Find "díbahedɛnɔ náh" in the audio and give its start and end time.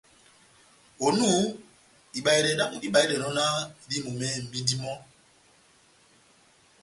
2.81-3.55